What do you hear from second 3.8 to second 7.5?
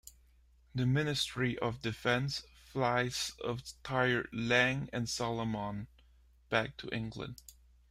tired Lang and Solomon back to England.